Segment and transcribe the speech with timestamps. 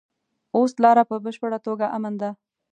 [0.55, 2.29] اوس لاره په بشپړه توګه امن ده.